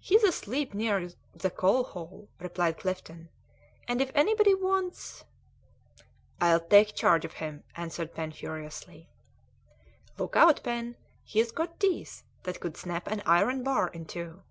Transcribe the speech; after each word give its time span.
"He's 0.00 0.24
asleep 0.24 0.72
near 0.72 1.06
the 1.34 1.50
coalhole," 1.50 2.28
replied 2.40 2.78
Clifton, 2.78 3.28
"and 3.86 4.00
if 4.00 4.10
anybody 4.14 4.54
wants" 4.54 5.26
"I'll 6.40 6.60
take 6.66 6.94
charge 6.94 7.26
of 7.26 7.34
him," 7.34 7.62
answered 7.76 8.14
Pen 8.14 8.32
furiously. 8.32 9.10
"Look 10.16 10.34
out, 10.34 10.62
Pen, 10.62 10.96
he's 11.24 11.52
got 11.52 11.78
teeth 11.78 12.22
that 12.44 12.58
could 12.58 12.78
snap 12.78 13.06
an 13.06 13.22
iron 13.26 13.62
bar 13.62 13.88
in 13.88 14.06
two." 14.06 14.42